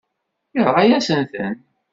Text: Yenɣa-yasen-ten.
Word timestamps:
Yenɣa-yasen-ten. 0.53 1.51